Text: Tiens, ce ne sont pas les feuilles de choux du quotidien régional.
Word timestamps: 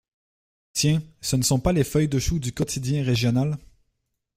Tiens, 0.73 0.99
ce 1.21 1.35
ne 1.35 1.43
sont 1.43 1.59
pas 1.59 1.73
les 1.73 1.83
feuilles 1.83 2.07
de 2.07 2.17
choux 2.17 2.39
du 2.39 2.53
quotidien 2.53 3.03
régional. 3.03 3.59